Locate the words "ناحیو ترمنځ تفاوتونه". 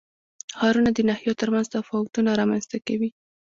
1.09-2.29